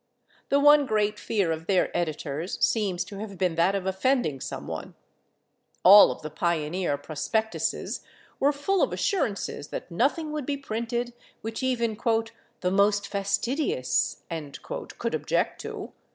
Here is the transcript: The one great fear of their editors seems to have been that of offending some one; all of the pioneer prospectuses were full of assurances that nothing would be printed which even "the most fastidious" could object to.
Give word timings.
The 0.49 0.59
one 0.59 0.87
great 0.87 1.19
fear 1.19 1.51
of 1.51 1.67
their 1.67 1.95
editors 1.95 2.57
seems 2.65 3.03
to 3.03 3.19
have 3.19 3.37
been 3.37 3.53
that 3.53 3.75
of 3.75 3.85
offending 3.85 4.41
some 4.41 4.65
one; 4.65 4.95
all 5.85 6.09
of 6.11 6.23
the 6.23 6.31
pioneer 6.31 6.97
prospectuses 6.97 8.01
were 8.39 8.51
full 8.51 8.81
of 8.81 8.91
assurances 8.91 9.67
that 9.67 9.91
nothing 9.91 10.31
would 10.31 10.47
be 10.47 10.57
printed 10.57 11.13
which 11.41 11.61
even 11.61 11.95
"the 12.61 12.71
most 12.71 13.07
fastidious" 13.07 14.23
could 14.97 15.13
object 15.13 15.61
to. 15.61 15.91